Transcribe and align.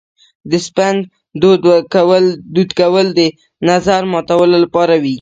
د 0.51 0.53
سپند 0.67 0.99
دود 1.41 1.61
کول 2.79 3.05
د 3.19 3.21
نظر 3.69 4.01
ماتولو 4.13 4.57
لپاره 4.65 4.93
وي. 5.03 5.09